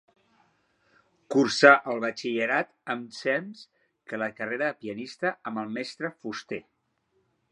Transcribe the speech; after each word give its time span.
Cursà 1.35 1.73
el 1.93 1.99
batxillerat 2.05 2.71
ensems 2.95 3.61
que 4.13 4.21
la 4.23 4.31
carrera 4.41 4.69
de 4.71 4.81
pianista, 4.85 5.35
amb 5.51 5.65
el 5.65 5.73
mestre 5.79 6.15
Fuster. 6.23 6.63